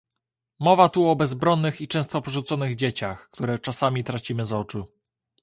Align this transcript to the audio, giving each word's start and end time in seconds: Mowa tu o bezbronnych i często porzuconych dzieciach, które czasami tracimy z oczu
Mowa 0.59 0.89
tu 0.89 1.07
o 1.09 1.15
bezbronnych 1.15 1.81
i 1.81 1.87
często 1.87 2.21
porzuconych 2.21 2.75
dzieciach, 2.75 3.29
które 3.29 3.59
czasami 3.59 4.03
tracimy 4.03 4.45
z 4.45 4.53
oczu 4.53 4.87